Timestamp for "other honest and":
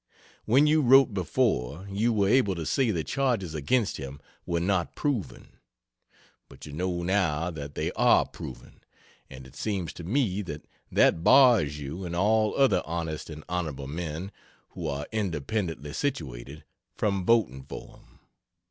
12.57-13.43